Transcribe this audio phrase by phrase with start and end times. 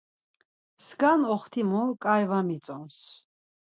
[0.85, 2.97] Skan oxtimu ǩai var mitzons.